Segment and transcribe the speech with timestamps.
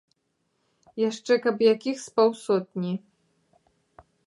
[1.09, 2.93] Яшчэ каб якіх з паўсотні.